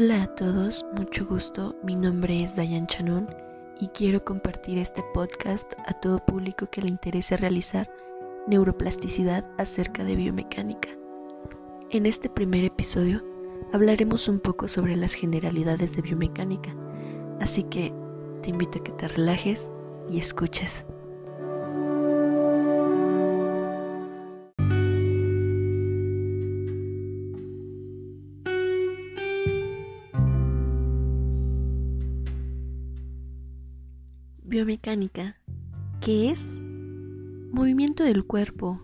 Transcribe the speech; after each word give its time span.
Hola 0.00 0.22
a 0.22 0.26
todos, 0.28 0.86
mucho 0.96 1.26
gusto. 1.26 1.74
Mi 1.82 1.96
nombre 1.96 2.44
es 2.44 2.54
Dayan 2.54 2.86
Chanón 2.86 3.34
y 3.80 3.88
quiero 3.88 4.24
compartir 4.24 4.78
este 4.78 5.02
podcast 5.12 5.72
a 5.86 5.92
todo 5.92 6.24
público 6.24 6.70
que 6.70 6.82
le 6.82 6.86
interese 6.86 7.36
realizar 7.36 7.90
neuroplasticidad 8.46 9.44
acerca 9.58 10.04
de 10.04 10.14
biomecánica. 10.14 10.88
En 11.90 12.06
este 12.06 12.30
primer 12.30 12.62
episodio 12.62 13.24
hablaremos 13.72 14.28
un 14.28 14.38
poco 14.38 14.68
sobre 14.68 14.94
las 14.94 15.14
generalidades 15.14 15.96
de 15.96 16.02
biomecánica, 16.02 16.72
así 17.40 17.64
que 17.64 17.92
te 18.44 18.50
invito 18.50 18.78
a 18.78 18.84
que 18.84 18.92
te 18.92 19.08
relajes 19.08 19.68
y 20.08 20.20
escuches. 20.20 20.84
Biomecánica, 34.48 35.36
¿qué 36.00 36.30
es? 36.30 36.46
Movimiento 37.52 38.02
del 38.02 38.24
cuerpo, 38.24 38.82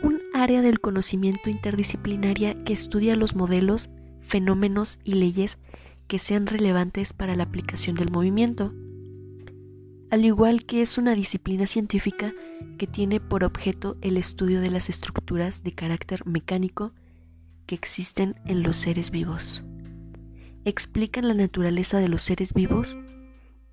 un 0.00 0.20
área 0.32 0.62
del 0.62 0.78
conocimiento 0.78 1.50
interdisciplinaria 1.50 2.62
que 2.62 2.72
estudia 2.72 3.16
los 3.16 3.34
modelos, 3.34 3.90
fenómenos 4.20 5.00
y 5.02 5.14
leyes 5.14 5.58
que 6.06 6.20
sean 6.20 6.46
relevantes 6.46 7.12
para 7.12 7.34
la 7.34 7.42
aplicación 7.42 7.96
del 7.96 8.12
movimiento, 8.12 8.72
al 10.10 10.24
igual 10.24 10.64
que 10.64 10.82
es 10.82 10.98
una 10.98 11.16
disciplina 11.16 11.66
científica 11.66 12.32
que 12.78 12.86
tiene 12.86 13.18
por 13.18 13.42
objeto 13.42 13.96
el 14.02 14.16
estudio 14.16 14.60
de 14.60 14.70
las 14.70 14.88
estructuras 14.88 15.64
de 15.64 15.72
carácter 15.72 16.24
mecánico 16.26 16.92
que 17.66 17.74
existen 17.74 18.36
en 18.44 18.62
los 18.62 18.76
seres 18.76 19.10
vivos. 19.10 19.64
Explican 20.64 21.26
la 21.26 21.34
naturaleza 21.34 21.98
de 21.98 22.08
los 22.08 22.22
seres 22.22 22.54
vivos 22.54 22.96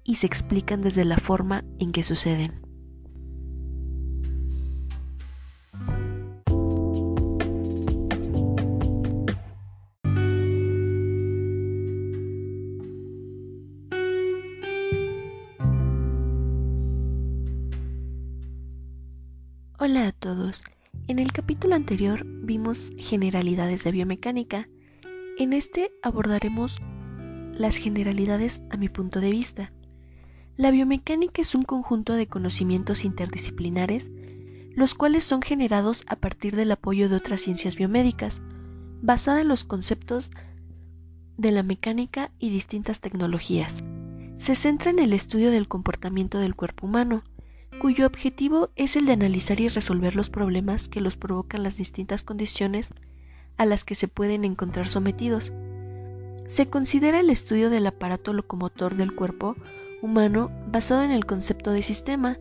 y 0.04 0.16
se 0.16 0.28
explican 0.28 0.82
desde 0.82 1.06
la 1.06 1.18
forma 1.18 1.64
en 1.80 1.92
que 1.92 2.04
suceden. 2.04 2.62
Hola 19.86 20.08
a 20.08 20.12
todos. 20.14 20.64
En 21.10 21.20
el 21.20 21.34
capítulo 21.34 21.76
anterior 21.76 22.26
vimos 22.26 22.94
generalidades 22.98 23.84
de 23.84 23.92
biomecánica. 23.92 24.70
En 25.38 25.52
este 25.52 25.92
abordaremos 26.02 26.82
las 27.54 27.76
generalidades 27.76 28.62
a 28.70 28.78
mi 28.78 28.88
punto 28.88 29.20
de 29.20 29.30
vista. 29.30 29.74
La 30.56 30.70
biomecánica 30.70 31.42
es 31.42 31.56
un 31.56 31.64
conjunto 31.64 32.14
de 32.14 32.28
conocimientos 32.28 33.06
interdisciplinares, 33.06 34.12
los 34.76 34.94
cuales 34.94 35.24
son 35.24 35.42
generados 35.42 36.04
a 36.08 36.16
partir 36.16 36.56
del 36.56 36.72
apoyo 36.72 37.10
de 37.10 37.16
otras 37.16 37.42
ciencias 37.42 37.76
biomédicas, 37.76 38.40
basada 39.02 39.42
en 39.42 39.48
los 39.48 39.64
conceptos 39.64 40.30
de 41.38 41.52
la 41.52 41.64
mecánica 41.64 42.32
y 42.38 42.52
distintas 42.52 43.00
tecnologías. 43.00 43.84
Se 44.38 44.56
centra 44.56 44.92
en 44.92 45.00
el 45.00 45.14
estudio 45.14 45.50
del 45.50 45.68
comportamiento 45.68 46.38
del 46.38 46.56
cuerpo 46.56 46.86
humano, 46.86 47.24
cuyo 47.82 48.06
objetivo 48.06 48.70
es 48.76 48.96
el 48.96 49.08
de 49.08 49.14
analizar 49.14 49.60
y 49.60 49.70
resolver 49.70 50.16
los 50.16 50.30
problemas 50.30 50.88
que 50.88 51.02
los 51.02 51.18
provocan 51.18 51.64
las 51.64 51.78
distintas 51.78 52.22
condiciones 52.22 52.90
a 53.58 53.66
las 53.66 53.84
que 53.84 53.96
se 53.96 54.08
pueden 54.08 54.46
encontrar 54.46 54.88
sometidos. 54.88 55.52
Se 56.46 56.70
considera 56.70 57.22
el 57.22 57.32
estudio 57.32 57.72
del 57.72 57.88
aparato 57.88 58.34
locomotor 58.34 58.96
del 58.96 59.16
cuerpo 59.16 59.56
humano 60.04 60.52
basado 60.68 61.04
en 61.04 61.12
el 61.12 61.26
concepto 61.26 61.72
de 61.72 61.82
sistema, 61.82 62.38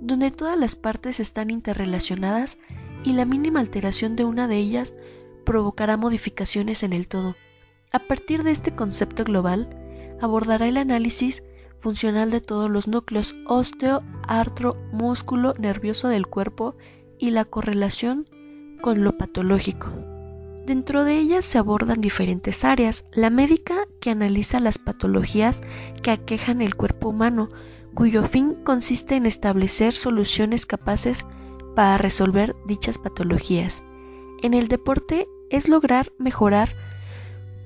donde 0.00 0.30
todas 0.30 0.58
las 0.58 0.74
partes 0.74 1.20
están 1.20 1.50
interrelacionadas 1.50 2.58
y 3.04 3.12
la 3.12 3.24
mínima 3.24 3.60
alteración 3.60 4.16
de 4.16 4.24
una 4.24 4.48
de 4.48 4.56
ellas 4.58 4.94
provocará 5.44 5.96
modificaciones 5.96 6.82
en 6.82 6.92
el 6.92 7.08
todo. 7.08 7.36
A 7.92 8.00
partir 8.00 8.42
de 8.42 8.50
este 8.50 8.74
concepto 8.74 9.24
global, 9.24 9.70
abordará 10.20 10.66
el 10.66 10.76
análisis 10.76 11.42
funcional 11.80 12.30
de 12.30 12.40
todos 12.40 12.70
los 12.70 12.88
núcleos 12.88 13.34
óseo, 13.46 14.02
artro, 14.26 14.76
músculo, 14.92 15.54
nervioso 15.58 16.08
del 16.08 16.26
cuerpo 16.26 16.74
y 17.18 17.30
la 17.30 17.44
correlación 17.44 18.28
con 18.80 19.04
lo 19.04 19.16
patológico. 19.16 20.13
Dentro 20.66 21.04
de 21.04 21.18
ellas 21.18 21.44
se 21.44 21.58
abordan 21.58 22.00
diferentes 22.00 22.64
áreas. 22.64 23.04
La 23.12 23.28
médica 23.28 23.86
que 24.00 24.10
analiza 24.10 24.60
las 24.60 24.78
patologías 24.78 25.60
que 26.02 26.10
aquejan 26.10 26.62
el 26.62 26.74
cuerpo 26.74 27.10
humano, 27.10 27.48
cuyo 27.92 28.24
fin 28.24 28.54
consiste 28.64 29.16
en 29.16 29.26
establecer 29.26 29.92
soluciones 29.92 30.64
capaces 30.64 31.26
para 31.76 31.98
resolver 31.98 32.56
dichas 32.66 32.96
patologías. 32.96 33.82
En 34.42 34.54
el 34.54 34.68
deporte 34.68 35.26
es 35.50 35.68
lograr 35.68 36.12
mejorar 36.18 36.74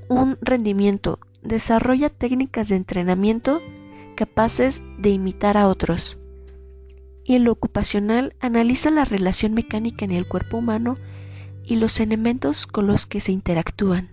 un 0.08 0.36
rendimiento, 0.40 1.20
desarrolla 1.42 2.08
técnicas 2.08 2.68
de 2.68 2.76
entrenamiento 2.76 3.60
capaces 4.16 4.82
de 4.98 5.10
imitar 5.10 5.56
a 5.56 5.68
otros. 5.68 6.18
Y 7.22 7.36
en 7.36 7.44
lo 7.44 7.52
ocupacional 7.52 8.34
analiza 8.40 8.90
la 8.90 9.04
relación 9.04 9.54
mecánica 9.54 10.04
en 10.04 10.10
el 10.10 10.26
cuerpo 10.26 10.56
humano 10.56 10.96
y 11.68 11.76
los 11.76 12.00
elementos 12.00 12.66
con 12.66 12.86
los 12.86 13.06
que 13.06 13.20
se 13.20 13.30
interactúan. 13.30 14.08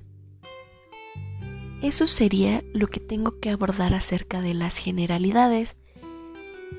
Eso 1.82 2.06
sería 2.06 2.64
lo 2.74 2.88
que 2.88 3.00
tengo 3.00 3.40
que 3.40 3.50
abordar 3.50 3.94
acerca 3.94 4.42
de 4.42 4.54
las 4.54 4.78
generalidades, 4.78 5.78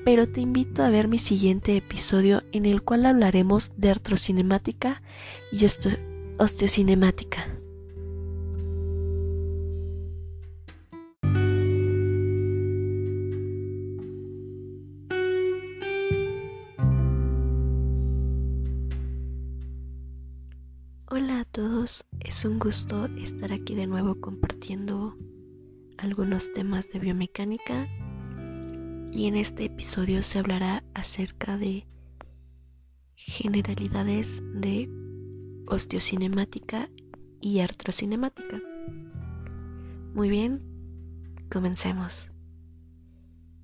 pero 0.05 0.29
te 0.29 0.41
invito 0.41 0.83
a 0.83 0.89
ver 0.89 1.07
mi 1.07 1.17
siguiente 1.17 1.75
episodio 1.75 2.43
en 2.51 2.65
el 2.65 2.83
cual 2.83 3.05
hablaremos 3.05 3.71
de 3.77 3.89
artrocinemática 3.89 5.01
y 5.51 5.65
osteocinemática. 6.37 7.56
Hola 21.09 21.39
a 21.39 21.45
todos, 21.45 22.05
es 22.19 22.43
un 22.43 22.59
gusto 22.59 23.05
estar 23.05 23.53
aquí 23.53 23.75
de 23.75 23.87
nuevo 23.87 24.19
compartiendo 24.19 25.15
algunos 25.97 26.51
temas 26.51 26.91
de 26.91 26.99
biomecánica 26.99 27.87
y 29.13 29.27
en 29.27 29.37
este 29.37 29.63
episodio 29.63 30.21
se 30.21 30.37
hablará 30.39 30.83
acerca 30.93 31.55
de 31.55 31.87
generalidades 33.15 34.43
de 34.53 34.89
osteocinemática 35.67 36.89
y 37.39 37.61
artrocinemática. 37.61 38.61
Muy 40.13 40.29
bien, 40.29 40.61
comencemos. 41.49 42.27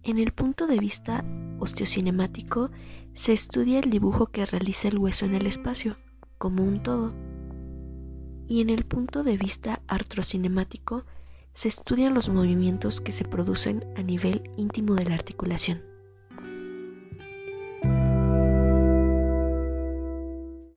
En 0.04 0.18
el 0.18 0.32
punto 0.32 0.66
de 0.66 0.80
vista 0.80 1.26
osteocinemático 1.60 2.72
se 3.16 3.34
estudia 3.34 3.80
el 3.80 3.90
dibujo 3.90 4.28
que 4.28 4.46
realiza 4.46 4.88
el 4.88 4.98
hueso 4.98 5.26
en 5.26 5.36
el 5.36 5.46
espacio 5.46 5.98
como 6.38 6.64
un 6.64 6.82
todo 6.82 7.14
y 8.48 8.62
en 8.62 8.70
el 8.70 8.86
punto 8.86 9.24
de 9.24 9.38
vista 9.38 9.82
artrocinemático 9.88 11.06
se 11.54 11.68
estudian 11.68 12.14
los 12.14 12.30
movimientos 12.30 13.00
que 13.00 13.12
se 13.12 13.26
producen 13.26 13.86
a 13.96 14.02
nivel 14.02 14.50
íntimo 14.58 14.96
de 14.96 15.06
la 15.06 15.16
articulación. 15.16 15.93